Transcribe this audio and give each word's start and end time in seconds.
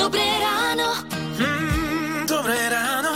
Dobré 0.00 0.24
ráno. 0.40 0.96
Mm, 1.36 2.24
dobré 2.24 2.56
ráno. 2.72 3.12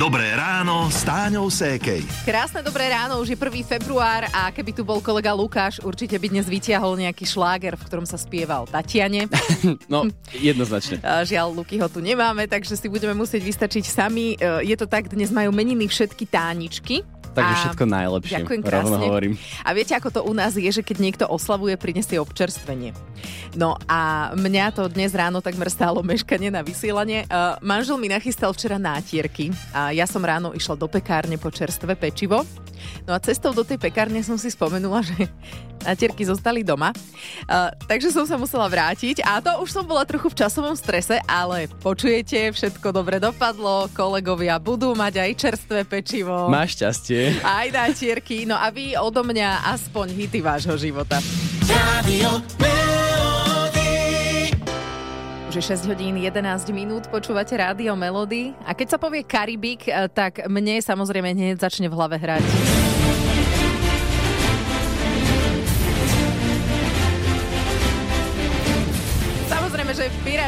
Dobré 0.00 0.32
ráno 0.32 0.88
s 0.88 1.04
Táňou 1.04 1.52
Sékej. 1.52 2.00
Krásne 2.24 2.64
dobré 2.64 2.88
ráno, 2.88 3.20
už 3.20 3.36
je 3.36 3.38
1. 3.38 3.52
február 3.68 4.24
a 4.32 4.48
keby 4.48 4.72
tu 4.72 4.80
bol 4.80 5.04
kolega 5.04 5.36
Lukáš, 5.36 5.84
určite 5.84 6.16
by 6.16 6.32
dnes 6.32 6.48
vytiahol 6.48 6.96
nejaký 6.96 7.28
šláger, 7.28 7.76
v 7.76 7.84
ktorom 7.84 8.08
sa 8.08 8.16
spieval 8.16 8.64
Tatiane. 8.64 9.28
No, 9.92 10.08
jednoznačne. 10.32 11.04
Žiaľ, 11.04 11.52
Luky 11.52 11.76
ho 11.76 11.88
tu 11.92 12.00
nemáme, 12.00 12.48
takže 12.48 12.80
si 12.80 12.88
budeme 12.88 13.12
musieť 13.12 13.44
vystačiť 13.44 13.84
sami. 13.84 14.40
E, 14.40 14.64
Je 14.64 14.76
to 14.80 14.88
tak, 14.88 15.12
dnes 15.12 15.28
majú 15.28 15.52
meniny 15.52 15.84
všetky 15.84 16.24
táničky. 16.32 17.04
Takže 17.34 17.54
A- 17.54 17.60
všetko 17.66 17.84
najlepšie. 17.90 18.34
Ďakujem 18.40 18.62
krásne. 18.62 18.96
hovorím. 18.96 19.34
A 19.66 19.70
viete, 19.74 19.92
ako 19.98 20.08
to 20.14 20.20
u 20.22 20.32
nás 20.32 20.54
je, 20.54 20.70
že 20.70 20.86
keď 20.86 20.96
niekto 21.02 21.24
oslavuje, 21.26 21.74
prinesie 21.74 22.22
občerstvenie. 22.22 22.94
No 23.58 23.74
a 23.90 24.30
mňa 24.38 24.74
to 24.74 24.86
dnes 24.86 25.10
ráno 25.12 25.42
takmer 25.42 25.66
stálo 25.68 26.00
meškanie 26.06 26.54
na 26.54 26.62
vysielanie. 26.62 27.26
Uh, 27.26 27.58
manžel 27.58 27.98
mi 27.98 28.06
nachystal 28.06 28.54
včera 28.54 28.78
nátierky 28.78 29.50
a 29.74 29.90
ja 29.90 30.06
som 30.06 30.22
ráno 30.22 30.54
išla 30.54 30.78
do 30.78 30.86
pekárne 30.86 31.34
po 31.36 31.50
čerstvé 31.50 31.98
pečivo. 31.98 32.46
No 33.04 33.12
a 33.14 33.18
cestou 33.20 33.52
do 33.52 33.62
tej 33.62 33.78
pekárne 33.78 34.20
som 34.24 34.36
si 34.36 34.48
spomenula, 34.50 35.04
že 35.04 35.28
nátierky 35.84 36.24
zostali 36.24 36.64
doma. 36.64 36.90
Uh, 37.44 37.68
takže 37.84 38.08
som 38.08 38.24
sa 38.24 38.40
musela 38.40 38.64
vrátiť 38.66 39.20
a 39.20 39.38
to 39.44 39.52
už 39.60 39.70
som 39.70 39.84
bola 39.84 40.02
trochu 40.08 40.32
v 40.32 40.38
časovom 40.40 40.72
strese, 40.74 41.20
ale 41.28 41.68
počujete, 41.84 42.56
všetko 42.56 42.88
dobre 42.90 43.20
dopadlo, 43.20 43.92
kolegovia 43.92 44.56
budú 44.56 44.96
mať 44.96 45.20
aj 45.20 45.30
čerstvé 45.36 45.80
pečivo. 45.84 46.48
Máš 46.48 46.80
šťastie. 46.80 47.44
Aj 47.44 47.68
nátierky, 47.68 48.48
no 48.48 48.56
a 48.56 48.72
vy 48.72 48.96
odo 48.96 49.20
mňa 49.20 49.76
aspoň 49.76 50.16
hity 50.16 50.40
vášho 50.40 50.74
života. 50.80 51.20
Radio. 51.68 52.73
Je 55.54 55.62
6 55.62 55.86
hodín 55.86 56.18
11 56.18 56.74
minút, 56.74 57.06
počúvate 57.14 57.54
rádio 57.54 57.94
Melody 57.94 58.50
a 58.66 58.74
keď 58.74 58.90
sa 58.90 58.98
povie 58.98 59.22
Karibik, 59.22 59.86
eh, 59.86 60.10
tak 60.10 60.50
mne 60.50 60.82
samozrejme 60.82 61.30
hneď 61.30 61.62
začne 61.62 61.86
v 61.86 61.94
hlave 61.94 62.18
hrať. 62.18 62.93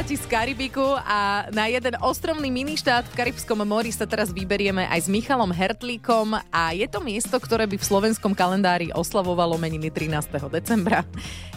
Piráti 0.07 0.23
z 0.23 0.31
Karibiku 0.31 0.87
a 1.03 1.51
na 1.51 1.67
jeden 1.67 1.99
ostrovný 1.99 2.47
ministát 2.47 3.03
v 3.11 3.27
Karibskom 3.27 3.67
mori 3.67 3.91
sa 3.91 4.07
teraz 4.07 4.31
vyberieme 4.31 4.87
aj 4.87 5.03
s 5.03 5.09
Michalom 5.11 5.51
Hertlíkom 5.51 6.31
a 6.47 6.71
je 6.71 6.87
to 6.87 7.03
miesto, 7.03 7.35
ktoré 7.35 7.67
by 7.67 7.75
v 7.75 7.83
slovenskom 7.83 8.31
kalendári 8.31 8.95
oslavovalo 8.95 9.59
meniny 9.59 9.91
13. 9.91 10.31
decembra. 10.47 11.03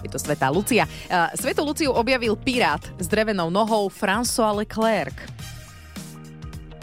Je 0.02 0.10
to 0.10 0.18
Svetá 0.18 0.50
Lucia. 0.50 0.90
Svetú 1.38 1.62
Luciu 1.62 1.94
objavil 1.94 2.34
pirát 2.34 2.82
s 2.98 3.06
drevenou 3.06 3.54
nohou 3.54 3.86
François 3.86 4.58
Leclerc. 4.58 5.14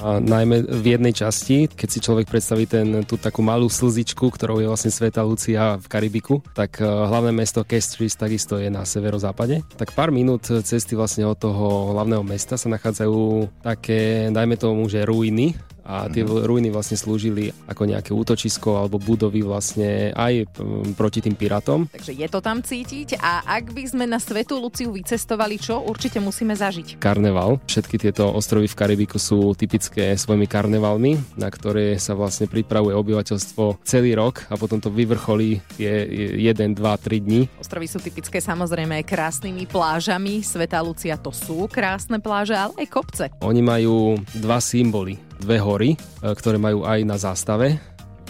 A 0.01 0.21
najmä 0.21 0.69
v 0.69 0.87
jednej 0.97 1.17
časti, 1.17 1.73
keď 1.73 1.89
si 1.89 1.99
človek 2.05 2.29
predstaví 2.29 2.69
ten, 2.69 3.05
tú 3.09 3.17
takú 3.17 3.41
malú 3.41 3.73
slzičku, 3.73 4.29
ktorou 4.29 4.61
je 4.61 4.69
vlastne 4.69 4.93
Sveta 4.93 5.25
Lucia 5.25 5.81
v 5.81 5.87
Karibiku, 5.89 6.45
tak 6.53 6.81
eh, 6.81 6.85
hlavné 6.85 7.33
mesto 7.33 7.65
Castries 7.65 8.17
takisto 8.17 8.61
je 8.61 8.69
na 8.69 8.85
severozápade. 8.85 9.65
Tak 9.81 9.97
pár 9.97 10.13
minút 10.13 10.49
cesty 10.49 10.93
vlastne 10.93 11.25
od 11.25 11.41
toho 11.41 11.97
hlavného 11.97 12.21
mesta 12.27 12.61
sa 12.61 12.69
nachádzajú 12.69 13.49
také, 13.65 14.29
dajme 14.33 14.61
tomu, 14.61 14.85
že 14.93 15.07
ruiny, 15.07 15.57
a 15.87 16.11
tie 16.11 16.27
ruiny 16.27 16.69
vlastne 16.69 16.99
slúžili 16.99 17.55
ako 17.71 17.87
nejaké 17.87 18.11
útočisko 18.13 18.77
alebo 18.77 18.99
budovy 18.99 19.47
vlastne 19.47 20.11
aj 20.13 20.51
mm, 20.53 20.99
proti 20.99 21.23
tým 21.23 21.39
pirátom. 21.39 21.87
Takže 21.89 22.13
je 22.13 22.29
to 22.29 22.43
tam 22.43 22.61
cítiť 22.61 23.23
a 23.23 23.47
ak 23.47 23.73
by 23.73 23.85
sme 23.87 24.05
na 24.05 24.19
Svetú 24.19 24.59
Luciu 24.59 24.91
vycestovali, 24.91 25.57
čo 25.63 25.81
určite 25.81 26.19
musíme 26.19 26.53
zažiť? 26.53 26.99
karneval. 27.07 27.63
Všetky 27.71 28.03
tieto 28.03 28.35
ostrovy 28.35 28.67
v 28.67 28.75
Karibiku 28.75 29.23
sú 29.23 29.55
typické 29.55 30.19
svojimi 30.19 30.51
karnevalmi, 30.51 31.39
na 31.39 31.47
ktoré 31.47 31.95
sa 32.03 32.19
vlastne 32.19 32.51
pripravuje 32.51 32.99
obyvateľstvo 32.99 33.87
celý 33.87 34.19
rok 34.19 34.43
a 34.51 34.59
potom 34.59 34.83
to 34.83 34.91
vyvrcholí 34.91 35.63
je 35.79 35.95
1, 36.43 36.75
2, 36.75 36.83
3 36.83 37.23
dní. 37.23 37.47
Ostrovy 37.63 37.87
sú 37.87 38.03
typické 38.03 38.43
samozrejme 38.43 38.99
aj 38.99 39.05
krásnymi 39.07 39.71
plážami. 39.71 40.43
Svetá 40.43 40.83
Lucia 40.83 41.15
to 41.15 41.31
sú 41.31 41.71
krásne 41.71 42.19
pláže, 42.19 42.59
ale 42.59 42.75
aj 42.83 42.89
kopce. 42.91 43.25
Oni 43.47 43.63
majú 43.63 44.19
dva 44.35 44.59
symboly, 44.59 45.15
dve 45.41 45.57
hory, 45.61 45.91
e, 45.95 45.99
ktoré 46.33 46.57
majú 46.57 46.85
aj 46.85 47.01
na 47.05 47.17
zástave. 47.17 47.79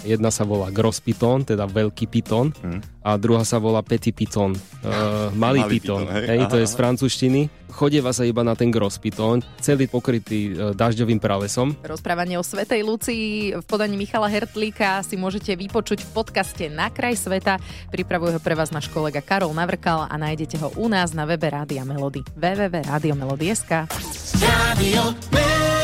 Jedna 0.07 0.31
sa 0.31 0.47
volá 0.47 0.71
Gros 0.71 1.03
Piton, 1.03 1.43
teda 1.43 1.67
veľký 1.67 2.07
pitón, 2.07 2.55
a 3.03 3.19
druhá 3.19 3.43
sa 3.43 3.59
volá 3.59 3.83
Petit 3.83 4.15
Piton, 4.15 4.55
uh, 4.55 5.31
malý, 5.35 5.67
Malý 5.67 5.79
hej? 6.27 6.47
To 6.47 6.63
je 6.63 6.67
z 6.67 6.75
francúzštiny. 6.79 7.41
Chodieva 7.75 8.15
sa 8.15 8.23
iba 8.23 8.47
na 8.47 8.55
ten 8.55 8.71
Gros 8.71 9.03
Piton, 9.03 9.43
celý 9.59 9.91
pokrytý 9.91 10.55
uh, 10.55 10.71
dažďovým 10.79 11.19
pralesom. 11.19 11.75
Rozprávanie 11.83 12.39
o 12.39 12.45
Svetej 12.47 12.87
Lucii 12.87 13.59
v 13.59 13.65
podaní 13.67 13.99
Michala 13.99 14.31
Hertlíka 14.31 15.03
si 15.03 15.19
môžete 15.19 15.59
vypočuť 15.59 16.07
v 16.07 16.11
podcaste 16.15 16.65
Na 16.71 16.87
kraj 16.87 17.19
sveta. 17.19 17.59
Pripravuje 17.91 18.39
ho 18.39 18.41
pre 18.43 18.55
vás 18.55 18.71
náš 18.71 18.87
kolega 18.87 19.19
Karol 19.19 19.51
Navrkal 19.55 20.07
a 20.07 20.15
nájdete 20.15 20.61
ho 20.63 20.71
u 20.79 20.87
nás 20.87 21.11
na 21.19 21.27
webe 21.27 21.51
Rádia 21.51 21.83
Melody. 21.83 22.23
www.radiomelody.sk 22.39 23.91
Radio 24.39 25.03
Melody. 25.35 25.76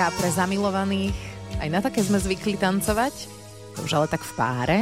Taká 0.00 0.16
pre 0.16 0.32
zamilovaných. 0.32 1.12
Aj 1.60 1.68
na 1.68 1.84
také 1.84 2.00
sme 2.00 2.16
zvykli 2.16 2.56
tancovať. 2.56 3.28
To 3.76 3.84
už 3.84 4.00
ale 4.00 4.08
tak 4.08 4.24
v 4.24 4.32
páre. 4.32 4.78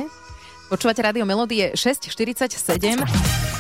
Počúvate 0.71 1.03
Rádio 1.03 1.27
Melody 1.27 1.59
je 1.59 1.91
6.47. 1.91 3.03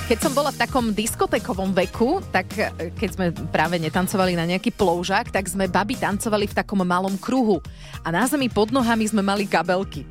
Keď 0.06 0.18
som 0.22 0.30
bola 0.38 0.54
v 0.54 0.58
takom 0.62 0.94
diskotékovom 0.94 1.74
veku, 1.74 2.22
tak 2.30 2.46
e, 2.54 2.94
keď 2.94 3.10
sme 3.10 3.26
práve 3.50 3.74
netancovali 3.82 4.38
na 4.38 4.46
nejaký 4.46 4.70
ploužák, 4.70 5.34
tak 5.34 5.50
sme 5.50 5.66
babi 5.66 5.98
tancovali 5.98 6.46
v 6.46 6.54
takom 6.54 6.78
malom 6.86 7.18
kruhu. 7.18 7.58
A 8.06 8.14
na 8.14 8.22
zemi 8.30 8.46
pod 8.46 8.70
nohami 8.70 9.10
sme 9.10 9.26
mali 9.26 9.42
kabelky. 9.50 10.06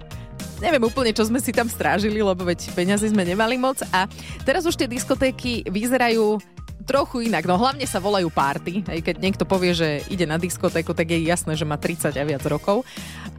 Neviem 0.60 0.84
úplne, 0.84 1.16
čo 1.16 1.24
sme 1.24 1.40
si 1.40 1.56
tam 1.56 1.72
strážili, 1.72 2.20
lebo 2.20 2.44
veď 2.44 2.76
peniazy 2.76 3.08
sme 3.08 3.24
nemali 3.24 3.56
moc. 3.56 3.80
A 3.96 4.04
teraz 4.44 4.68
už 4.68 4.76
tie 4.76 4.92
diskotéky 4.92 5.64
vyzerajú 5.64 6.44
trochu 6.88 7.28
inak. 7.28 7.44
No 7.44 7.60
hlavne 7.60 7.84
sa 7.84 8.00
volajú 8.00 8.32
party. 8.32 8.88
Hej, 8.88 9.04
keď 9.04 9.16
niekto 9.20 9.44
povie, 9.44 9.76
že 9.76 10.08
ide 10.08 10.24
na 10.24 10.40
diskotéku, 10.40 10.96
tak 10.96 11.12
je 11.12 11.20
jasné, 11.28 11.60
že 11.60 11.68
má 11.68 11.76
30 11.76 12.16
a 12.16 12.24
viac 12.24 12.44
rokov. 12.48 12.88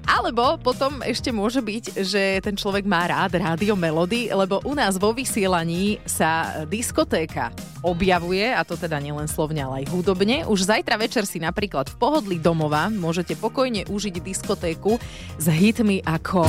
Alebo 0.08 0.56
potom 0.60 1.00
ešte 1.04 1.32
môže 1.32 1.60
byť, 1.60 2.00
že 2.00 2.40
ten 2.40 2.56
človek 2.56 2.84
má 2.88 3.04
rád 3.08 3.40
rádio 3.40 3.76
Melody, 3.76 4.32
lebo 4.32 4.60
u 4.64 4.72
nás 4.72 4.96
vo 4.96 5.12
vysielaní 5.12 6.00
sa 6.08 6.64
diskotéka 6.64 7.52
objavuje, 7.84 8.48
a 8.48 8.64
to 8.64 8.76
teda 8.76 8.96
nielen 9.00 9.28
slovne, 9.28 9.60
ale 9.60 9.84
aj 9.84 9.92
hudobne. 9.92 10.48
Už 10.48 10.64
zajtra 10.64 10.96
večer 10.96 11.28
si 11.28 11.40
napríklad 11.40 11.92
v 11.92 11.96
pohodlí 12.00 12.36
domova 12.40 12.88
môžete 12.88 13.36
pokojne 13.36 13.84
užiť 13.88 14.14
diskotéku 14.20 14.96
s 15.36 15.46
hitmi 15.48 16.00
ako. 16.08 16.48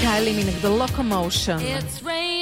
Kylie 0.00 0.32
Minogue 0.36 0.60
The 0.60 0.72
Locomotion. 0.72 1.60
It's 1.64 2.04
raining 2.04 2.39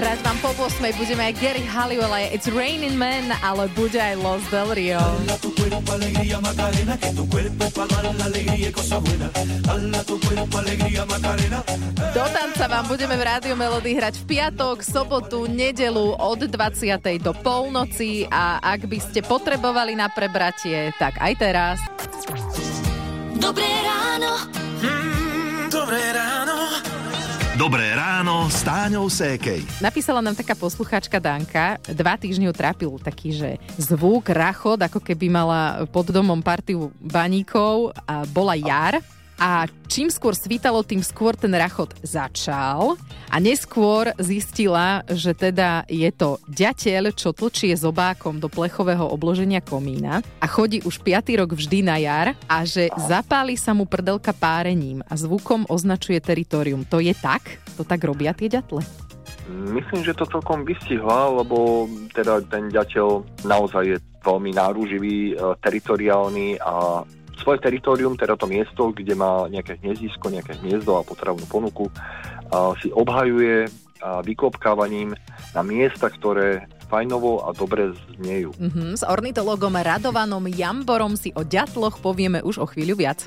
Hrať 0.00 0.24
vám 0.24 0.38
po 0.40 0.48
8 0.64 0.96
budeme 0.96 1.28
aj 1.28 1.34
Gary 1.44 1.60
Halliwell, 1.60 2.08
aj 2.08 2.32
It's 2.32 2.48
Raining 2.48 2.96
Man, 2.96 3.36
ale 3.44 3.68
bude 3.76 4.00
aj 4.00 4.16
Los 4.24 4.40
Del 4.48 4.72
Rio. 4.72 4.96
Tu 5.44 5.52
cuerpo 5.52 5.92
alegría 5.92 6.40
Macarena, 6.40 6.96
que 6.96 7.12
tu 7.12 7.28
cuerpo 7.28 7.68
para 7.68 8.00
dar 8.00 8.16
la 8.16 8.24
alegría 8.32 8.68
y 8.68 8.72
cosas 8.72 8.96
buenas. 9.04 9.28
Hala 9.68 10.00
tu 10.08 10.16
cuerpo 10.24 10.56
alegría 10.56 11.04
Macarena. 11.04 11.60
Do 12.16 12.24
tanca 12.32 12.64
vám 12.64 12.88
budeme 12.88 13.12
v 13.12 13.22
Rádio 13.28 13.52
Melody 13.52 13.92
hrať 13.92 14.24
v 14.24 14.40
piatok, 14.40 14.80
sobotu, 14.80 15.44
nedelu 15.44 16.16
od 16.16 16.48
20. 16.48 16.48
do 17.20 17.36
polnoci 17.36 18.24
a 18.32 18.56
ak 18.56 18.88
by 18.88 18.98
ste 19.04 19.20
potrebovali 19.20 20.00
na 20.00 20.08
prebratie, 20.08 20.96
tak 20.96 21.20
aj 21.20 21.32
teraz. 21.36 21.76
Dobré 23.36 23.68
ráno. 23.84 24.48
Mm, 24.80 25.68
dobré 25.68 26.00
ráno. 26.16 26.39
Dobré 27.60 27.92
ráno 27.92 28.48
s 28.48 28.64
Táňou 28.64 29.12
Sékej. 29.12 29.60
Napísala 29.84 30.24
nám 30.24 30.32
taká 30.32 30.56
poslucháčka 30.56 31.20
Danka, 31.20 31.76
dva 31.92 32.16
týždne 32.16 32.48
ju 32.48 32.56
trápil 32.56 32.88
taký, 33.04 33.36
že 33.36 33.60
zvuk, 33.76 34.32
rachot, 34.32 34.80
ako 34.80 34.96
keby 34.96 35.28
mala 35.28 35.84
pod 35.92 36.08
domom 36.08 36.40
partiu 36.40 36.88
baníkov 36.96 37.92
a 38.08 38.24
bola 38.32 38.56
jar. 38.56 39.04
A 39.40 39.64
čím 39.88 40.12
skôr 40.12 40.36
svítalo, 40.36 40.84
tým 40.84 41.00
skôr 41.00 41.32
ten 41.32 41.48
rachot 41.56 41.96
začal. 42.04 43.00
A 43.32 43.40
neskôr 43.40 44.12
zistila, 44.20 45.00
že 45.08 45.32
teda 45.32 45.88
je 45.88 46.12
to 46.12 46.36
ďateľ, 46.44 47.16
čo 47.16 47.32
tlčie 47.32 47.72
zobákom 47.72 48.36
do 48.36 48.52
plechového 48.52 49.08
obloženia 49.08 49.64
komína 49.64 50.20
a 50.42 50.46
chodí 50.50 50.84
už 50.84 51.00
piatý 51.00 51.40
rok 51.40 51.56
vždy 51.56 51.80
na 51.80 51.96
jar 51.96 52.36
a 52.44 52.68
že 52.68 52.92
zapáli 53.00 53.56
sa 53.56 53.72
mu 53.72 53.88
prdelka 53.88 54.36
párením 54.36 55.00
a 55.08 55.16
zvukom 55.16 55.64
označuje 55.72 56.20
teritorium. 56.20 56.84
To 56.92 57.00
je 57.00 57.16
tak? 57.16 57.64
To 57.80 57.82
tak 57.86 58.04
robia 58.04 58.36
tie 58.36 58.52
ďatle? 58.52 58.84
Myslím, 59.50 60.04
že 60.04 60.14
to 60.14 60.28
celkom 60.28 60.62
vystihla, 60.62 61.32
lebo 61.32 61.88
teda 62.12 62.44
ten 62.46 62.68
ďateľ 62.70 63.40
naozaj 63.48 63.84
je 63.88 63.96
veľmi 64.20 64.50
náruživý, 64.54 65.32
e, 65.32 65.34
teritoriálny 65.58 66.60
a 66.60 67.02
svoje 67.40 67.58
teritorium, 67.64 68.14
teda 68.14 68.36
to 68.36 68.44
miesto, 68.44 68.92
kde 68.92 69.16
má 69.16 69.48
nejaké 69.48 69.80
hniezdisko, 69.80 70.28
nejaké 70.28 70.60
hniezdo 70.60 71.00
a 71.00 71.02
potravnú 71.02 71.48
ponuku, 71.48 71.88
a 72.52 72.76
si 72.78 72.92
obhajuje 72.92 73.66
a 74.00 74.24
vykopkávaním 74.24 75.12
na 75.52 75.60
miesta, 75.60 76.08
ktoré 76.08 76.64
fajnovo 76.88 77.46
a 77.46 77.54
dobre 77.54 77.94
znejú. 78.18 78.50
Mhm, 78.58 78.98
s 78.98 79.04
ornitologom 79.06 79.76
Radovanom 79.76 80.48
Jamborom 80.50 81.14
si 81.14 81.30
o 81.36 81.46
ďatloch 81.46 82.02
povieme 82.02 82.42
už 82.42 82.64
o 82.64 82.66
chvíľu 82.66 82.98
viac. 82.98 83.22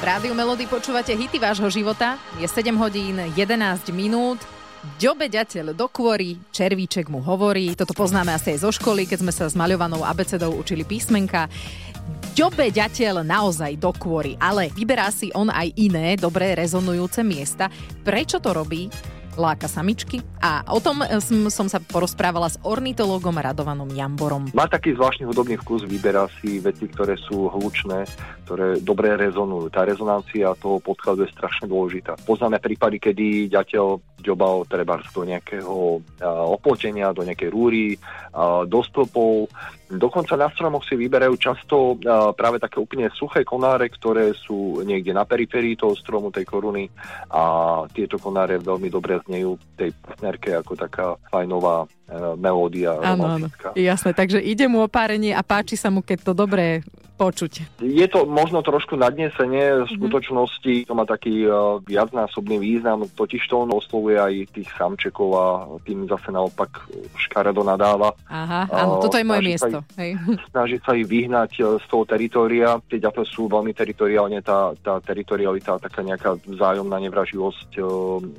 V 0.00 0.02
Rádiu 0.04 0.32
Melody 0.32 0.64
počúvate 0.64 1.12
hity 1.12 1.36
vášho 1.36 1.68
života. 1.68 2.16
Je 2.40 2.48
7 2.48 2.72
hodín 2.78 3.20
11 3.36 3.92
minút. 3.92 4.40
Ďobe 4.80 5.28
ďateľ 5.28 5.76
do 5.76 5.92
kôry, 5.92 6.40
červíček 6.56 7.12
mu 7.12 7.20
hovorí. 7.20 7.76
Toto 7.76 7.92
poznáme 7.92 8.32
asi 8.32 8.56
aj 8.56 8.64
zo 8.64 8.72
školy, 8.72 9.04
keď 9.04 9.18
sme 9.20 9.32
sa 9.32 9.44
s 9.44 9.52
maľovanou 9.52 10.00
abecedou 10.00 10.56
učili 10.56 10.88
písmenka. 10.88 11.52
Ďobe 12.32 12.72
ďateľ 12.72 13.20
naozaj 13.20 13.76
do 13.76 13.92
kôry, 13.92 14.40
ale 14.40 14.72
vyberá 14.72 15.12
si 15.12 15.28
on 15.36 15.52
aj 15.52 15.76
iné, 15.76 16.16
dobre 16.16 16.56
rezonujúce 16.56 17.20
miesta. 17.20 17.68
Prečo 18.00 18.40
to 18.40 18.56
robí? 18.56 18.88
Láka 19.36 19.68
samičky. 19.68 20.24
A 20.40 20.64
o 20.72 20.80
tom 20.80 21.04
eh, 21.04 21.20
som, 21.20 21.52
som 21.52 21.66
sa 21.68 21.78
porozprávala 21.78 22.48
s 22.48 22.56
ornitologom 22.64 23.36
Radovanom 23.36 23.92
Jamborom. 23.92 24.48
Má 24.56 24.64
taký 24.66 24.96
zvláštny 24.96 25.28
hudobný 25.28 25.54
vkus, 25.60 25.84
vyberá 25.86 26.26
si 26.40 26.56
veci, 26.58 26.88
ktoré 26.88 27.20
sú 27.20 27.52
hlučné, 27.52 28.08
ktoré 28.48 28.80
dobre 28.82 29.14
rezonujú. 29.14 29.70
Tá 29.70 29.84
rezonancia 29.84 30.56
toho 30.58 30.82
podkladu 30.82 31.28
je 31.28 31.34
strašne 31.36 31.70
dôležitá. 31.70 32.18
Poznáme 32.26 32.58
prípady, 32.58 32.98
kedy 32.98 33.52
ďateľ 33.54 34.09
ďobal 34.20 34.68
treba 34.68 35.00
do 35.10 35.22
nejakého 35.24 36.00
a, 36.20 36.44
oplotenia, 36.52 37.16
do 37.16 37.24
nejakej 37.24 37.50
rúry, 37.50 37.96
do 38.70 38.80
stĺpov. 38.86 39.50
Dokonca 39.90 40.38
na 40.38 40.46
stromoch 40.54 40.86
si 40.86 40.94
vyberajú 40.94 41.34
často 41.34 41.98
práve 42.38 42.62
také 42.62 42.78
úplne 42.78 43.10
suché 43.10 43.42
konáre, 43.42 43.90
ktoré 43.90 44.30
sú 44.38 44.86
niekde 44.86 45.10
na 45.10 45.26
periférii 45.26 45.74
toho 45.74 45.98
stromu, 45.98 46.30
tej 46.30 46.46
koruny 46.46 46.86
a 47.34 47.42
tieto 47.90 48.22
konáre 48.22 48.62
veľmi 48.62 48.86
dobre 48.86 49.18
znejú 49.26 49.58
tej 49.74 49.90
partnerke 49.98 50.54
ako 50.54 50.72
taká 50.78 51.06
fajnová 51.26 51.82
e, 51.82 51.86
melódia 52.38 52.94
Áno, 53.02 53.26
áno. 53.26 53.46
Jasné, 53.74 54.14
takže 54.14 54.38
ide 54.38 54.70
mu 54.70 54.86
o 54.86 54.88
párenie 54.90 55.34
a 55.34 55.42
páči 55.42 55.74
sa 55.74 55.90
mu, 55.90 56.06
keď 56.06 56.30
to 56.30 56.32
dobre 56.38 56.86
počuť. 57.20 57.84
Je 57.84 58.06
to 58.08 58.24
možno 58.24 58.64
trošku 58.64 58.96
nadnesenie, 58.96 59.84
v 59.84 59.92
Mhm. 59.92 59.92
skutočnosti 60.00 60.74
to 60.88 60.92
má 60.96 61.04
taký 61.04 61.44
uh, 61.44 61.76
viacnásobný 61.84 62.56
význam, 62.56 63.04
totiž 63.04 63.44
to 63.44 63.68
on 63.68 63.70
oslovuje 63.76 64.16
aj 64.16 64.32
tých 64.56 64.72
samčekov 64.80 65.28
a 65.36 65.46
tým 65.84 66.08
zase 66.08 66.32
naopak 66.32 66.88
škaredo 67.20 67.60
nadáva. 67.60 68.16
Aha, 68.24 68.64
áno, 68.72 69.04
toto 69.04 69.20
je 69.20 69.26
moje 69.28 69.60
sa 69.60 69.68
miesto. 69.68 69.78
Hej. 70.00 70.16
Snaží 70.56 70.76
sa 70.80 70.96
ich 70.96 71.04
vyhnať 71.04 71.52
uh, 71.60 71.76
z 71.76 71.84
toho 71.92 72.08
teritória. 72.08 72.80
Tie 72.88 72.96
ďatle 72.96 73.28
sú 73.28 73.52
veľmi 73.52 73.76
teritoriálne, 73.76 74.40
tá, 74.40 74.72
tá 74.80 74.96
teritorialita, 75.04 75.76
taká 75.76 76.00
nejaká 76.00 76.40
vzájomná 76.48 76.96
nevraživosť 77.04 77.70
uh, 77.76 77.86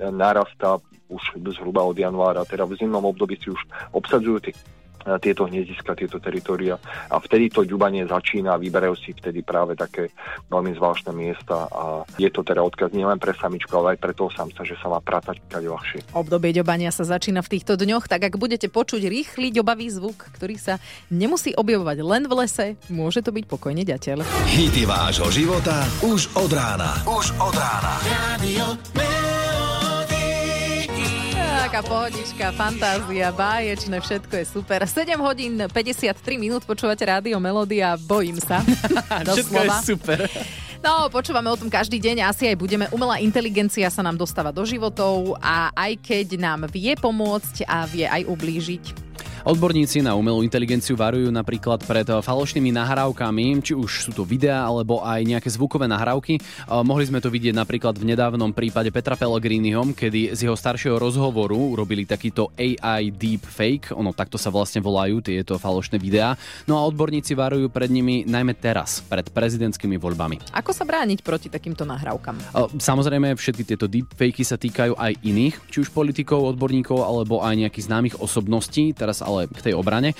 narastá 0.10 0.82
už 1.12 1.44
zhruba 1.60 1.84
od 1.84 2.00
januára, 2.00 2.48
teda 2.48 2.64
v 2.64 2.80
zimnom 2.80 3.04
období 3.04 3.36
si 3.36 3.52
už 3.52 3.60
obsadzujú 3.92 4.40
e, 4.48 4.56
tieto 5.22 5.48
hniezdiska, 5.48 5.98
tieto 5.98 6.22
teritoria 6.22 6.78
a 7.10 7.18
vtedy 7.18 7.50
to 7.52 7.66
ďubanie 7.66 8.06
začína 8.08 8.56
a 8.56 8.62
vyberajú 8.62 8.96
si 8.98 9.12
vtedy 9.18 9.42
práve 9.42 9.76
také 9.76 10.14
veľmi 10.48 10.74
zvláštne 10.78 11.12
miesta 11.14 11.68
a 11.70 12.06
je 12.16 12.30
to 12.30 12.42
teda 12.46 12.62
odkaz 12.62 12.94
nielen 12.94 13.18
pre 13.18 13.34
samičku, 13.36 13.72
ale 13.76 13.98
aj 13.98 14.00
pre 14.00 14.14
toho 14.14 14.30
samca, 14.32 14.62
že 14.64 14.78
sa 14.80 14.88
má 14.90 15.00
pratať 15.02 15.42
kade 15.50 15.68
ľahšie. 15.68 16.16
Obdobie 16.16 16.56
ďobania 16.56 16.94
sa 16.94 17.04
začína 17.04 17.42
v 17.42 17.58
týchto 17.58 17.76
dňoch, 17.76 18.08
tak 18.08 18.28
ak 18.28 18.38
budete 18.38 18.70
počuť 18.70 19.02
rýchly 19.06 19.52
ďobavý 19.52 19.90
zvuk, 19.92 20.30
ktorý 20.38 20.56
sa 20.58 20.78
nemusí 21.10 21.52
objavovať 21.54 21.98
len 22.02 22.24
v 22.30 22.34
lese, 22.46 22.68
môže 22.88 23.22
to 23.26 23.34
byť 23.34 23.46
pokojne 23.50 23.84
ďateľ. 23.84 24.24
Hity 24.48 24.84
vášho 24.88 25.30
života 25.34 25.84
už 26.06 26.32
od 26.38 26.52
rána. 26.54 26.92
Už 27.08 27.34
od 27.38 27.56
rána. 27.56 27.94
Taká 31.72 31.88
pohodička, 31.88 32.52
fantázia, 32.52 33.32
báječné, 33.32 34.04
všetko 34.04 34.44
je 34.44 34.46
super. 34.60 34.84
7 34.84 35.16
hodín 35.24 35.56
53 35.56 36.20
minút 36.36 36.68
počúvate 36.68 37.00
rádio 37.08 37.40
Melódia, 37.40 37.96
bojím 37.96 38.44
sa. 38.44 38.60
Všetko 39.24 39.56
je 39.56 39.70
super. 39.80 40.20
No, 40.84 41.08
počúvame 41.08 41.48
o 41.48 41.56
tom 41.56 41.72
každý 41.72 41.96
deň, 41.96 42.28
asi 42.28 42.52
aj 42.52 42.60
budeme. 42.60 42.92
Umelá 42.92 43.24
inteligencia 43.24 43.88
sa 43.88 44.04
nám 44.04 44.20
dostáva 44.20 44.52
do 44.52 44.68
životov 44.68 45.40
a 45.40 45.72
aj 45.72 45.96
keď 46.04 46.36
nám 46.36 46.68
vie 46.68 46.92
pomôcť 47.00 47.64
a 47.64 47.88
vie 47.88 48.04
aj 48.04 48.28
ublížiť. 48.28 49.11
Odborníci 49.42 50.06
na 50.06 50.14
umelú 50.14 50.46
inteligenciu 50.46 50.94
varujú 50.94 51.34
napríklad 51.34 51.82
pred 51.82 52.06
falošnými 52.06 52.70
nahrávkami, 52.78 53.58
či 53.66 53.74
už 53.74 54.06
sú 54.06 54.12
to 54.14 54.22
videá 54.22 54.70
alebo 54.70 55.02
aj 55.02 55.18
nejaké 55.26 55.50
zvukové 55.50 55.90
nahrávky. 55.90 56.38
Mohli 56.70 57.10
sme 57.10 57.18
to 57.18 57.34
vidieť 57.34 57.58
napríklad 57.58 57.98
v 57.98 58.14
nedávnom 58.14 58.54
prípade 58.54 58.94
Petra 58.94 59.18
Pellegriniho, 59.18 59.98
kedy 59.98 60.38
z 60.38 60.46
jeho 60.46 60.54
staršieho 60.54 61.02
rozhovoru 61.02 61.58
urobili 61.58 62.06
takýto 62.06 62.54
AI 62.54 63.10
deepfake, 63.10 63.90
ono 63.98 64.14
takto 64.14 64.38
sa 64.38 64.54
vlastne 64.54 64.78
volajú 64.78 65.26
tieto 65.26 65.58
falošné 65.58 65.98
videá. 65.98 66.38
No 66.70 66.78
a 66.78 66.86
odborníci 66.86 67.34
varujú 67.34 67.74
pred 67.74 67.90
nimi 67.90 68.22
najmä 68.30 68.54
teraz, 68.62 69.02
pred 69.02 69.26
prezidentskými 69.26 69.98
voľbami. 69.98 70.54
Ako 70.54 70.70
sa 70.70 70.86
brániť 70.86 71.26
proti 71.26 71.50
takýmto 71.50 71.82
nahrávkam? 71.82 72.38
Samozrejme, 72.78 73.34
všetky 73.34 73.66
tieto 73.66 73.90
deepfakey 73.90 74.46
sa 74.46 74.62
týkajú 74.62 74.94
aj 75.02 75.18
iných, 75.26 75.58
či 75.74 75.82
už 75.82 75.90
politikov, 75.90 76.46
odborníkov, 76.54 77.02
alebo 77.02 77.42
aj 77.42 77.58
nejakých 77.58 77.90
známych 77.90 78.16
osobností, 78.22 78.94
teraz 78.94 79.26
ale 79.32 79.48
k 79.48 79.72
tej 79.72 79.74
obrane. 79.80 80.12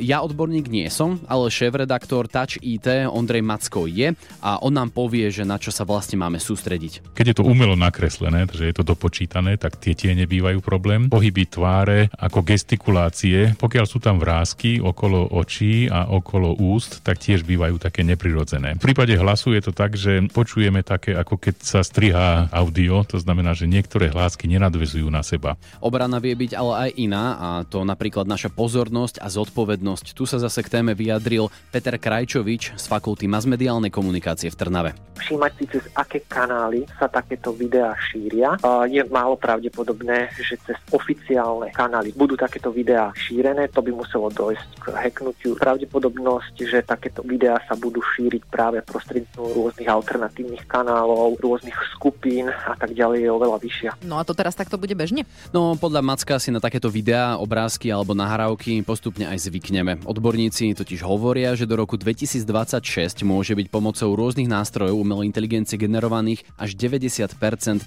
Ja 0.00 0.24
odborník 0.24 0.72
nie 0.72 0.88
som, 0.88 1.20
ale 1.28 1.52
šéf-redaktor 1.52 2.32
Touch 2.32 2.56
IT 2.64 3.08
Ondrej 3.12 3.44
Macko 3.44 3.84
je 3.84 4.16
a 4.40 4.56
on 4.64 4.72
nám 4.72 4.88
povie, 4.90 5.28
že 5.28 5.44
na 5.44 5.60
čo 5.60 5.68
sa 5.68 5.84
vlastne 5.84 6.16
máme 6.16 6.40
sústrediť. 6.40 7.12
Keď 7.12 7.26
je 7.28 7.36
to 7.36 7.44
umelo 7.44 7.76
nakreslené, 7.76 8.48
že 8.48 8.72
je 8.72 8.74
to 8.74 8.86
dopočítané, 8.86 9.60
tak 9.60 9.76
tie 9.76 9.92
tiene 9.92 10.24
bývajú 10.24 10.64
problém. 10.64 11.12
Pohyby 11.12 11.44
tváre 11.44 12.08
ako 12.16 12.40
gestikulácie, 12.40 13.52
pokiaľ 13.60 13.84
sú 13.84 14.00
tam 14.00 14.16
vrázky 14.16 14.80
okolo 14.80 15.36
očí 15.36 15.90
a 15.92 16.08
okolo 16.08 16.56
úst, 16.56 17.04
tak 17.04 17.20
tiež 17.20 17.44
bývajú 17.44 17.76
také 17.76 18.00
neprirodzené. 18.06 18.80
V 18.80 18.84
prípade 18.92 19.12
hlasu 19.18 19.52
je 19.52 19.62
to 19.66 19.72
tak, 19.74 19.98
že 19.98 20.24
počujeme 20.32 20.80
také, 20.86 21.12
ako 21.18 21.36
keď 21.36 21.54
sa 21.60 21.80
strihá 21.82 22.48
audio, 22.54 23.02
to 23.02 23.18
znamená, 23.20 23.52
že 23.52 23.68
niektoré 23.68 24.08
hlásky 24.14 24.46
nenadvezujú 24.46 25.10
na 25.10 25.26
seba. 25.26 25.58
Obrana 25.82 26.22
vie 26.22 26.38
byť 26.38 26.52
ale 26.54 26.72
aj 26.88 26.90
iná 26.94 27.24
a 27.34 27.48
to 27.66 27.82
napríklad 27.82 28.24
naša 28.30 28.53
pozornosť 28.54 29.18
a 29.18 29.26
zodpovednosť. 29.26 30.14
Tu 30.14 30.24
sa 30.30 30.38
zase 30.38 30.62
k 30.62 30.70
téme 30.70 30.94
vyjadril 30.94 31.50
Peter 31.74 31.98
Krajčovič 31.98 32.78
z 32.78 32.84
Fakulty 32.86 33.26
masmediálnej 33.26 33.90
komunikácie 33.90 34.46
v 34.46 34.54
Trnave. 34.54 34.90
všímať 35.18 35.52
si, 35.58 35.64
cez 35.66 35.84
aké 35.98 36.22
kanály 36.22 36.86
sa 36.94 37.10
takéto 37.10 37.50
videá 37.50 37.98
šíria. 37.98 38.54
Je 38.86 39.02
málo 39.10 39.34
pravdepodobné, 39.34 40.30
že 40.38 40.54
cez 40.62 40.78
oficiálne 40.94 41.74
kanály 41.74 42.14
budú 42.14 42.38
takéto 42.38 42.70
videá 42.70 43.10
šírené. 43.18 43.66
To 43.74 43.82
by 43.82 43.90
muselo 43.90 44.30
dojsť 44.30 44.68
k 44.78 44.84
hacknutiu. 44.94 45.58
Pravdepodobnosť, 45.58 46.54
že 46.62 46.78
takéto 46.86 47.26
videá 47.26 47.58
sa 47.66 47.74
budú 47.74 47.98
šíriť 48.14 48.46
práve 48.46 48.78
prostredníctvom 48.86 49.50
rôznych 49.50 49.90
alternatívnych 49.90 50.62
kanálov, 50.70 51.42
rôznych 51.42 51.74
skupín 51.98 52.46
a 52.52 52.78
tak 52.78 52.94
ďalej 52.94 53.26
je 53.26 53.30
oveľa 53.34 53.58
vyššia. 53.58 53.90
No 54.06 54.20
a 54.20 54.22
to 54.22 54.36
teraz 54.36 54.54
takto 54.54 54.78
bude 54.78 54.94
bežne? 54.94 55.26
No, 55.50 55.74
podľa 55.74 56.06
Macka 56.06 56.38
si 56.38 56.54
na 56.54 56.62
takéto 56.62 56.86
videá, 56.86 57.34
obrázky 57.40 57.90
alebo 57.90 58.14
nahrávky 58.14 58.43
postupne 58.84 59.24
aj 59.28 59.48
zvykneme. 59.48 60.04
Odborníci 60.04 60.76
totiž 60.76 61.00
hovoria, 61.06 61.56
že 61.56 61.64
do 61.64 61.80
roku 61.80 61.96
2026 61.96 63.24
môže 63.24 63.56
byť 63.56 63.66
pomocou 63.72 64.12
rôznych 64.12 64.48
nástrojov 64.50 65.00
umelej 65.00 65.32
inteligencie 65.32 65.80
generovaných 65.80 66.44
až 66.60 66.76
90% 66.76 67.36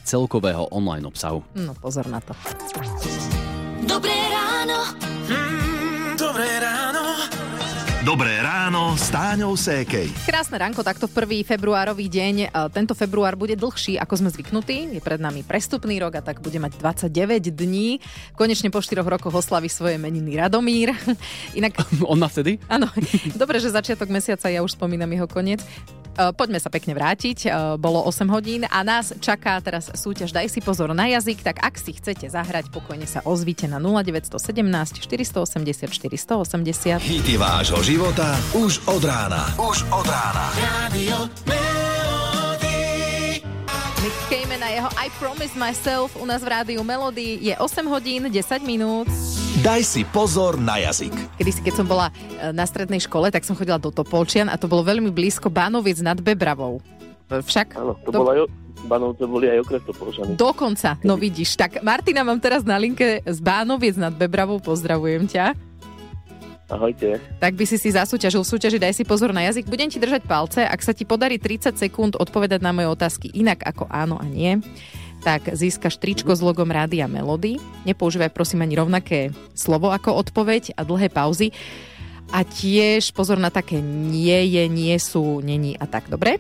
celkového 0.02 0.70
online 0.74 1.06
obsahu. 1.06 1.46
No 1.54 1.78
pozor 1.78 2.10
na 2.10 2.22
to. 2.22 2.34
Dobré 8.08 8.40
ráno 8.40 8.96
s 8.96 9.12
Táňou 9.12 9.60
Sékej. 9.60 10.08
Krásne 10.24 10.56
ránko, 10.56 10.80
takto 10.80 11.12
prvý 11.12 11.44
februárový 11.44 12.08
deň. 12.08 12.36
E, 12.40 12.48
Tento 12.72 12.96
február 12.96 13.36
bude 13.36 13.60
dlhší, 13.60 14.00
ako 14.00 14.24
sme 14.24 14.30
zvyknutí. 14.32 14.96
Je 14.96 15.04
pred 15.04 15.20
nami 15.20 15.44
prestupný 15.44 16.00
rok 16.00 16.16
a 16.16 16.24
tak 16.24 16.40
bude 16.40 16.56
mať 16.56 16.80
29 16.80 17.52
dní. 17.52 18.00
Konečne 18.32 18.72
po 18.72 18.80
4 18.80 19.04
rokoch 19.04 19.36
oslaví 19.36 19.68
svoje 19.68 20.00
meniny 20.00 20.40
Radomír. 20.40 20.96
Inak 21.60 21.84
On 22.08 22.16
má 22.16 22.32
vtedy? 22.32 22.64
Áno, 22.72 22.88
dobre, 23.36 23.60
že 23.60 23.76
začiatok 23.76 24.08
mesiaca, 24.08 24.48
ja 24.48 24.64
už 24.64 24.80
spomínam 24.80 25.12
jeho 25.12 25.28
koniec. 25.28 25.60
E, 26.18 26.34
Poďme 26.34 26.58
sa 26.58 26.74
pekne 26.74 26.98
vrátiť, 26.98 27.38
E, 27.46 27.50
bolo 27.78 28.02
8 28.02 28.26
hodín 28.34 28.66
a 28.66 28.82
nás 28.82 29.14
čaká 29.22 29.62
teraz 29.62 29.94
súťaž 29.94 30.34
Daj 30.34 30.50
si 30.50 30.60
pozor 30.66 30.90
na 30.98 31.06
jazyk, 31.06 31.46
tak 31.46 31.62
ak 31.62 31.78
si 31.78 31.94
chcete 31.94 32.26
zahrať, 32.28 32.74
pokojne 32.74 33.06
sa 33.06 33.22
ozvite 33.22 33.70
na 33.70 33.78
0917 33.78 34.34
480 34.98 35.94
480. 35.94 36.98
Hity 37.00 37.36
vášho 37.38 37.80
života 37.86 38.34
už 38.58 38.82
od 38.90 39.04
rána. 39.06 39.46
Už 39.62 39.86
od 39.94 40.06
rána. 40.10 40.46
Nick 44.02 44.18
Cayman 44.30 44.64
a 44.64 44.70
jeho 44.72 44.90
I 44.98 45.08
Promise 45.20 45.56
Myself 45.60 46.16
u 46.16 46.26
nás 46.26 46.42
v 46.42 46.48
rádiu 46.48 46.84
Melody 46.84 47.38
je 47.42 47.54
8 47.58 47.86
hodín 47.88 48.26
10 48.32 48.64
minút. 48.64 49.37
Daj 49.58 49.82
si 49.82 50.02
pozor 50.06 50.62
na 50.62 50.78
jazyk. 50.78 51.10
Kedy 51.42 51.50
si, 51.50 51.62
keď 51.66 51.74
som 51.82 51.88
bola 51.90 52.14
e, 52.38 52.54
na 52.54 52.62
strednej 52.70 53.02
škole, 53.02 53.34
tak 53.34 53.42
som 53.42 53.58
chodila 53.58 53.82
do 53.82 53.90
Topolčian 53.90 54.54
a 54.54 54.56
to 54.56 54.70
bolo 54.70 54.86
veľmi 54.86 55.10
blízko 55.10 55.50
Bánoviec 55.50 55.98
nad 56.06 56.22
Bebravou. 56.22 56.78
E, 57.26 57.42
Však 57.42 57.74
Áno, 57.74 57.98
to, 58.06 58.14
bol 58.14 58.30
aj, 58.30 58.46
Banovce 58.86 59.26
boli 59.26 59.50
aj 59.50 59.66
okres 59.66 59.82
Topolčany. 59.82 60.38
dokonca, 60.38 61.02
no 61.02 61.18
vidíš. 61.18 61.58
Tak 61.58 61.82
Martina 61.82 62.22
mám 62.22 62.38
teraz 62.38 62.62
na 62.62 62.78
linke 62.78 63.26
z 63.26 63.40
Bánoviec 63.42 63.98
nad 63.98 64.14
Bebravou, 64.14 64.62
pozdravujem 64.62 65.26
ťa. 65.26 65.58
Ahojte. 66.68 67.18
Tak 67.40 67.56
by 67.56 67.64
si 67.64 67.80
si 67.80 67.90
zasúťažil 67.90 68.44
v 68.44 68.52
súťaži 68.52 68.78
Daj 68.78 68.94
si 68.94 69.08
pozor 69.08 69.32
na 69.32 69.42
jazyk. 69.48 69.72
Budem 69.72 69.88
ti 69.88 69.98
držať 69.98 70.28
palce, 70.28 70.68
ak 70.68 70.84
sa 70.84 70.92
ti 70.92 71.08
podarí 71.08 71.40
30 71.40 71.80
sekúnd 71.80 72.14
odpovedať 72.20 72.60
na 72.60 72.76
moje 72.76 72.92
otázky 72.92 73.32
inak 73.34 73.64
ako 73.64 73.88
áno 73.88 74.20
a 74.20 74.28
nie, 74.28 74.60
tak 75.28 75.52
získaš 75.52 76.00
tričko 76.00 76.32
s 76.32 76.40
logom 76.40 76.72
Rádia 76.72 77.04
Melody. 77.04 77.60
Nepoužívaj 77.84 78.32
prosím 78.32 78.64
ani 78.64 78.80
rovnaké 78.80 79.36
slovo 79.52 79.92
ako 79.92 80.16
odpoveď 80.24 80.72
a 80.80 80.88
dlhé 80.88 81.12
pauzy. 81.12 81.52
A 82.32 82.48
tiež 82.48 83.12
pozor 83.12 83.36
na 83.36 83.52
také 83.52 83.84
nie 83.84 84.56
je, 84.56 84.64
nie 84.72 84.96
sú, 84.96 85.44
není 85.44 85.76
a 85.76 85.84
tak, 85.84 86.08
dobre? 86.08 86.40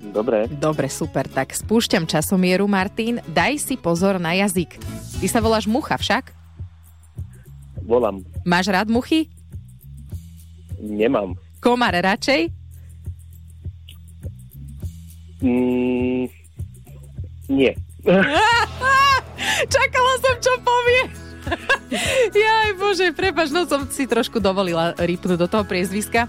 Dobre, 0.00 0.48
Dobre, 0.48 0.88
super. 0.88 1.28
Tak 1.28 1.52
spúšťam 1.52 2.08
časomieru, 2.08 2.64
Martin. 2.64 3.20
Daj 3.28 3.60
si 3.60 3.76
pozor 3.76 4.16
na 4.16 4.32
jazyk. 4.32 4.80
Ty 5.20 5.26
sa 5.28 5.44
voláš 5.44 5.68
Mucha 5.68 6.00
však? 6.00 6.32
volám. 7.84 8.24
Máš 8.48 8.72
rád 8.72 8.88
muchy? 8.88 9.28
Nemám. 10.80 11.36
Komar 11.60 11.92
radšej? 11.92 12.48
Mm, 15.44 16.32
nie. 17.48 17.72
Čakala 19.74 20.14
som, 20.20 20.34
čo 20.40 20.52
povie. 20.60 21.24
Jaj, 22.44 22.70
bože, 22.76 23.06
prepač, 23.12 23.52
no 23.52 23.68
som 23.68 23.84
si 23.88 24.08
trošku 24.08 24.40
dovolila 24.40 24.96
rýpnuť 24.96 25.38
do 25.38 25.48
toho 25.48 25.64
priezviska. 25.64 26.28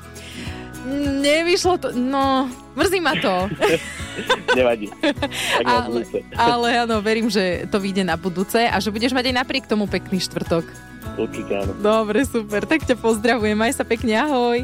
Nevyšlo 1.26 1.82
to, 1.82 1.88
no, 1.98 2.46
mrzí 2.78 3.00
ma 3.02 3.18
to. 3.18 3.50
Nevadí. 4.58 4.88
Tak 5.02 5.66
Ale, 5.66 6.00
ale 6.38 6.68
áno, 6.86 7.02
verím, 7.02 7.28
že 7.28 7.66
to 7.68 7.82
vyjde 7.82 8.06
na 8.06 8.16
budúce 8.16 8.62
a 8.70 8.78
že 8.78 8.94
budeš 8.94 9.12
mať 9.12 9.34
aj 9.34 9.36
napriek 9.42 9.66
tomu 9.66 9.90
pekný 9.90 10.22
štvrtok. 10.22 10.64
Určite 11.18 11.54
áno. 11.66 11.74
Dobre, 11.82 12.24
super, 12.24 12.64
tak 12.70 12.86
ťa 12.86 12.96
pozdravujem, 13.02 13.58
maj 13.58 13.74
sa 13.74 13.84
pekne, 13.84 14.14
ahoj. 14.20 14.62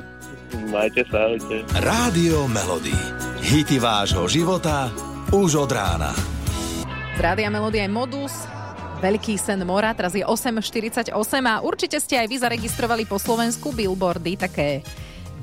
Majte 0.69 1.07
sa, 1.09 1.25
ahojte. 1.25 1.63
Rádio 1.79 2.45
Melody. 2.51 2.95
Hity 3.41 3.81
vášho 3.81 4.29
života 4.29 4.93
už 5.33 5.65
od 5.65 5.71
rána. 5.73 6.30
Rádia 7.21 7.53
Melody 7.53 7.85
aj 7.85 7.91
Modus. 7.93 8.33
Veľký 8.97 9.37
sen 9.37 9.61
mora, 9.61 9.93
teraz 9.93 10.17
je 10.17 10.25
8.48 10.25 11.13
a 11.45 11.61
určite 11.61 12.01
ste 12.01 12.17
aj 12.17 12.25
vy 12.25 12.41
zaregistrovali 12.41 13.05
po 13.05 13.21
Slovensku 13.21 13.69
billboardy, 13.77 14.41
také 14.41 14.81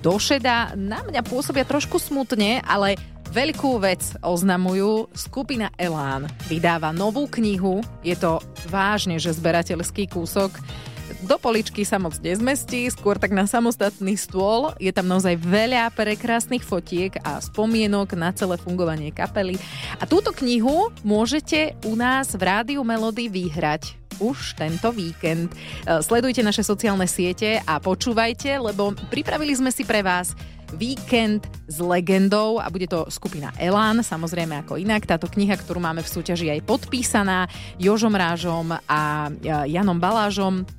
došeda. 0.02 0.75
Na 0.75 1.06
mňa 1.06 1.23
pôsobia 1.23 1.62
trošku 1.62 2.02
smutne, 2.02 2.66
ale 2.66 2.99
veľkú 3.30 3.78
vec 3.78 4.02
oznamujú. 4.26 5.06
Skupina 5.14 5.70
Elán 5.78 6.26
vydáva 6.50 6.90
novú 6.90 7.30
knihu. 7.30 7.78
Je 8.02 8.18
to 8.18 8.42
vážne, 8.66 9.23
že 9.23 9.30
zberateľský 9.38 10.11
kúsok. 10.11 10.58
Do 11.24 11.40
poličky 11.40 11.82
sa 11.82 11.96
moc 11.96 12.20
nezmestí, 12.20 12.86
skôr 12.92 13.16
tak 13.16 13.32
na 13.32 13.48
samostatný 13.48 14.14
stôl. 14.14 14.76
Je 14.78 14.92
tam 14.92 15.08
naozaj 15.08 15.40
veľa 15.40 15.90
prekrásnych 15.96 16.62
fotiek 16.62 17.16
a 17.24 17.40
spomienok 17.40 18.14
na 18.14 18.30
celé 18.36 18.60
fungovanie 18.60 19.10
kapely. 19.10 19.56
A 19.98 20.04
túto 20.04 20.30
knihu 20.36 20.92
môžete 21.02 21.74
u 21.88 21.96
nás 21.96 22.36
v 22.36 22.42
Rádiu 22.44 22.84
Melody 22.84 23.26
vyhrať 23.32 23.98
už 24.20 24.58
tento 24.58 24.90
víkend. 24.90 25.50
E, 25.50 26.02
Sledujte 26.02 26.42
naše 26.42 26.66
sociálne 26.66 27.06
siete 27.06 27.62
a 27.64 27.78
počúvajte, 27.78 28.58
lebo 28.58 28.94
pripravili 29.10 29.54
sme 29.54 29.70
si 29.70 29.86
pre 29.86 30.02
vás 30.02 30.34
víkend 30.76 31.48
s 31.64 31.80
legendou 31.80 32.60
a 32.60 32.68
bude 32.68 32.84
to 32.84 33.08
skupina 33.08 33.56
Elán, 33.56 34.04
samozrejme 34.04 34.68
ako 34.68 34.76
inak. 34.76 35.08
Táto 35.08 35.30
kniha, 35.30 35.56
ktorú 35.56 35.80
máme 35.80 36.04
v 36.04 36.12
súťaži 36.12 36.52
aj 36.52 36.60
podpísaná 36.68 37.48
Jožom 37.80 38.12
Rážom 38.12 38.76
a 38.76 39.32
e, 39.32 39.72
Janom 39.72 39.96
Balážom. 39.96 40.77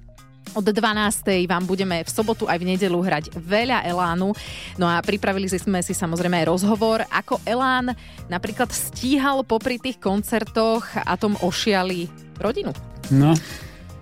Od 0.57 0.65
12. 0.65 1.45
vám 1.45 1.63
budeme 1.69 2.01
v 2.01 2.09
sobotu 2.09 2.49
aj 2.49 2.57
v 2.57 2.73
nedelu 2.73 2.97
hrať 2.97 3.37
veľa 3.37 3.85
Elánu. 3.85 4.33
No 4.81 4.89
a 4.89 4.97
pripravili 5.01 5.45
sme 5.45 5.85
si 5.85 5.93
samozrejme 5.93 6.41
aj 6.41 6.49
rozhovor, 6.49 7.05
ako 7.09 7.37
Elán 7.45 7.93
napríklad 8.27 8.73
stíhal 8.73 9.45
popri 9.45 9.77
tých 9.77 10.01
koncertoch 10.01 10.89
a 10.97 11.13
tom 11.15 11.37
ošiali 11.37 12.09
rodinu. 12.41 12.73
No, 13.13 13.37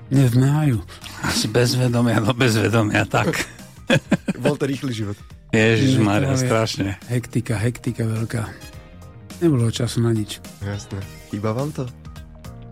neznájú. 0.08 0.80
Asi 1.24 1.52
bez 1.52 1.76
vedomia, 1.76 2.24
no 2.24 2.32
bez 2.32 2.56
vedomia, 2.56 3.04
tak. 3.04 3.36
Bol 4.44 4.56
to 4.56 4.68
rýchly 4.68 4.96
život. 4.96 5.20
Ježiš 5.52 6.00
Maria, 6.00 6.36
strašne. 6.36 7.00
Hektika, 7.08 7.56
hektika 7.56 8.04
veľká. 8.04 8.44
Nebolo 9.40 9.72
času 9.72 10.04
na 10.04 10.12
nič. 10.12 10.44
Jasné. 10.60 11.00
Chýba 11.32 11.54
vám 11.56 11.72
to? 11.72 11.88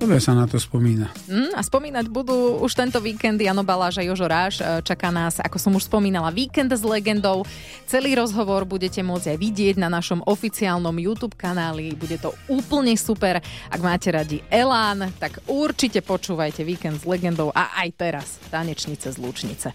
Dobre 0.05 0.21
sa 0.21 0.37
na 0.37 0.45
to 0.45 0.61
spomína. 0.61 1.09
Mm, 1.25 1.57
a 1.57 1.65
spomínať 1.65 2.13
budú 2.13 2.61
už 2.61 2.77
tento 2.77 3.01
víkend 3.01 3.41
Jano 3.41 3.65
Baláž 3.65 3.97
a 3.97 4.05
Jožo 4.05 4.29
Ráš. 4.29 4.61
E, 4.61 4.85
Čaká 4.85 5.09
nás, 5.09 5.41
ako 5.41 5.57
som 5.57 5.73
už 5.73 5.89
spomínala, 5.89 6.29
víkend 6.29 6.69
s 6.69 6.85
legendou. 6.85 7.41
Celý 7.89 8.13
rozhovor 8.13 8.69
budete 8.69 9.01
môcť 9.01 9.33
aj 9.33 9.37
vidieť 9.41 9.75
na 9.81 9.89
našom 9.89 10.21
oficiálnom 10.29 10.93
YouTube 10.93 11.33
kanáli. 11.33 11.97
Bude 11.97 12.21
to 12.21 12.37
úplne 12.45 12.93
super. 13.01 13.41
Ak 13.73 13.81
máte 13.81 14.13
radi 14.13 14.45
Elán, 14.53 15.09
tak 15.17 15.41
určite 15.49 16.05
počúvajte 16.05 16.61
víkend 16.61 17.01
s 17.01 17.09
legendou 17.09 17.49
a 17.49 17.73
aj 17.73 17.89
teraz 17.97 18.37
tanečnice 18.53 19.09
z 19.09 19.17
Lúčnice. 19.17 19.73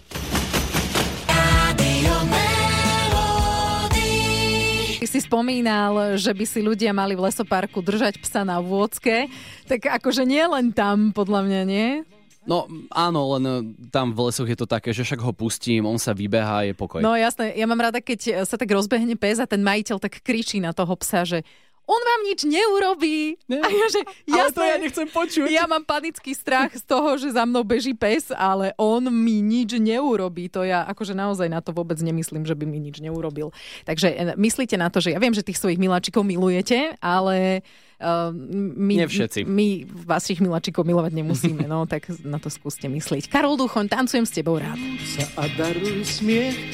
Si 5.21 5.29
spomínal, 5.29 6.17
že 6.17 6.33
by 6.33 6.45
si 6.49 6.65
ľudia 6.65 6.89
mali 6.97 7.13
v 7.13 7.29
lesoparku 7.29 7.85
držať 7.85 8.17
psa 8.25 8.41
na 8.41 8.57
vôcke, 8.57 9.29
tak 9.69 9.85
akože 9.85 10.25
nie 10.25 10.41
len 10.41 10.73
tam, 10.73 11.13
podľa 11.13 11.45
mňa, 11.45 11.61
nie? 11.69 12.01
No 12.41 12.65
áno, 12.89 13.37
len 13.37 13.43
e, 13.45 13.53
tam 13.93 14.17
v 14.17 14.25
lesoch 14.25 14.49
je 14.49 14.57
to 14.57 14.65
také, 14.65 14.89
že 14.89 15.05
však 15.05 15.21
ho 15.21 15.29
pustím, 15.29 15.85
on 15.85 16.01
sa 16.01 16.17
vybehá, 16.17 16.65
je 16.65 16.73
pokoj. 16.73 17.05
No 17.05 17.13
jasné, 17.13 17.53
ja 17.53 17.69
mám 17.69 17.77
rada, 17.77 18.01
keď 18.01 18.49
sa 18.49 18.57
tak 18.57 18.73
rozbehne 18.73 19.13
pes 19.13 19.37
a 19.37 19.45
ten 19.45 19.61
majiteľ 19.61 20.01
tak 20.01 20.25
kričí 20.25 20.57
na 20.57 20.73
toho 20.73 20.97
psa, 20.97 21.21
že 21.21 21.45
on 21.91 22.01
vám 22.01 22.21
nič 22.23 22.39
neurobí. 22.47 23.35
Ne, 23.51 23.59
a 23.59 23.67
ja, 23.67 23.87
že, 23.91 24.01
ale 24.31 24.47
jasné, 24.47 24.55
to 24.55 24.61
ja 24.63 24.75
nechcem 24.79 25.07
počuť. 25.11 25.45
Ja 25.51 25.67
mám 25.67 25.83
panický 25.83 26.31
strach 26.31 26.71
z 26.71 26.83
toho, 26.87 27.19
že 27.19 27.35
za 27.35 27.43
mnou 27.43 27.67
beží 27.67 27.91
pes, 27.91 28.31
ale 28.31 28.71
on 28.79 29.11
mi 29.11 29.43
nič 29.43 29.75
neurobí. 29.75 30.47
To 30.55 30.63
ja 30.63 30.87
akože 30.87 31.11
naozaj 31.11 31.51
na 31.51 31.59
to 31.59 31.75
vôbec 31.75 31.99
nemyslím, 31.99 32.47
že 32.47 32.55
by 32.55 32.63
mi 32.63 32.79
nič 32.79 33.03
neurobil. 33.03 33.51
Takže 33.83 34.07
e, 34.07 34.23
myslíte 34.39 34.79
na 34.79 34.87
to, 34.87 35.03
že 35.03 35.11
ja 35.11 35.19
viem, 35.19 35.35
že 35.35 35.43
tých 35.43 35.59
svojich 35.59 35.81
miláčikov 35.81 36.23
milujete, 36.23 36.95
ale 37.03 37.65
uh, 37.99 38.31
my, 38.31 39.03
Nie 39.03 39.09
všetci. 39.11 39.43
my 39.43 39.83
vašich 40.07 40.39
miláčikov 40.39 40.87
milovať 40.87 41.11
nemusíme. 41.11 41.65
No, 41.67 41.89
tak 41.89 42.07
na 42.23 42.37
to 42.37 42.47
skúste 42.47 42.87
myslieť. 42.87 43.27
Karol 43.27 43.59
Duchoň, 43.59 43.91
tancujem 43.91 44.23
s 44.23 44.31
tebou 44.31 44.61
rád. 44.61 44.79
sa 45.03 45.25
a 45.41 45.49
daruj 45.57 46.05
smiech 46.07 46.61